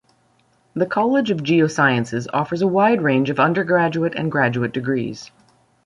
[0.73, 5.29] The College of Geosciences offers a wide range of undergraduate and graduate degrees.